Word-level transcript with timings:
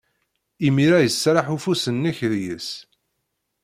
Imir-a 0.67 0.99
iserreḥ 1.01 1.47
ufus-nnek 1.55 2.17
deg-s. 2.31 2.69